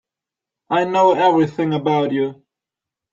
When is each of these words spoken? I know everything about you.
I 0.71 0.85
know 0.85 1.13
everything 1.13 1.75
about 1.75 2.11
you. 2.11 2.43